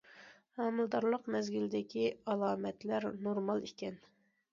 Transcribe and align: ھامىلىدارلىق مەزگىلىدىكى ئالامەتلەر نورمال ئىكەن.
ھامىلىدارلىق 0.59 1.27
مەزگىلىدىكى 1.35 2.07
ئالامەتلەر 2.31 3.07
نورمال 3.27 3.63
ئىكەن. 3.69 4.01